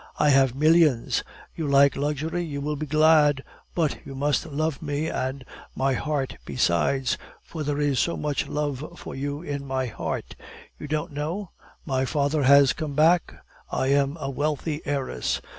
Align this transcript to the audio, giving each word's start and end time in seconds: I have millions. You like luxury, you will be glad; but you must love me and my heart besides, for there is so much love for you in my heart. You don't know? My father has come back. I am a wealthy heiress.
I 0.17 0.29
have 0.31 0.55
millions. 0.55 1.23
You 1.55 1.67
like 1.67 1.95
luxury, 1.95 2.43
you 2.43 2.59
will 2.59 2.75
be 2.75 2.87
glad; 2.87 3.43
but 3.75 3.99
you 4.03 4.15
must 4.15 4.47
love 4.47 4.81
me 4.81 5.09
and 5.11 5.45
my 5.75 5.93
heart 5.93 6.37
besides, 6.43 7.19
for 7.43 7.61
there 7.63 7.79
is 7.79 7.99
so 7.99 8.17
much 8.17 8.47
love 8.47 8.83
for 8.97 9.13
you 9.13 9.43
in 9.43 9.63
my 9.63 9.85
heart. 9.85 10.35
You 10.79 10.87
don't 10.87 11.11
know? 11.11 11.51
My 11.85 12.05
father 12.05 12.41
has 12.41 12.73
come 12.73 12.95
back. 12.95 13.43
I 13.71 13.89
am 13.89 14.17
a 14.19 14.31
wealthy 14.31 14.81
heiress. 14.85 15.39